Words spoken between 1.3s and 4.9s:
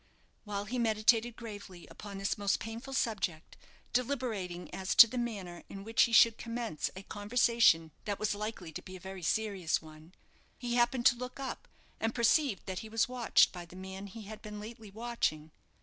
gravely upon this most painful subject, deliberating